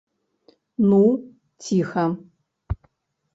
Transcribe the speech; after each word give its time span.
-Ну, 0.89 1.01
цiха! 1.63 2.05